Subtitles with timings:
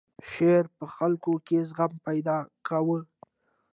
[0.29, 2.99] شاعرۍ په خلکو کې زغم پیدا کاوه.